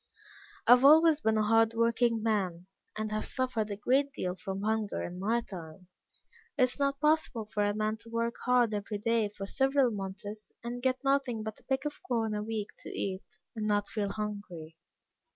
"I 0.65 0.71
have 0.71 0.83
always 0.83 1.21
been 1.21 1.37
a 1.37 1.43
hard 1.43 1.75
working 1.75 2.23
man, 2.23 2.65
and 2.97 3.11
have 3.11 3.23
suffered 3.25 3.69
a 3.69 3.75
great 3.75 4.11
deal 4.13 4.35
from 4.35 4.63
hunger 4.63 4.99
in 5.03 5.19
my 5.19 5.41
time. 5.41 5.89
It 6.57 6.63
is 6.63 6.79
not 6.79 6.99
possible 6.99 7.45
for 7.45 7.63
a 7.63 7.75
man 7.75 7.97
to 7.97 8.09
work 8.09 8.33
hard 8.45 8.73
every 8.73 8.97
day 8.97 9.29
for 9.29 9.45
several 9.45 9.91
months, 9.91 10.51
and 10.63 10.81
get 10.81 11.03
nothing 11.03 11.43
but 11.43 11.59
a 11.59 11.63
peck 11.65 11.85
of 11.85 12.01
corn 12.01 12.33
a 12.33 12.41
week 12.41 12.69
to 12.79 12.89
eat, 12.89 13.37
and 13.55 13.67
not 13.67 13.89
feel 13.89 14.09
hungry. 14.09 14.75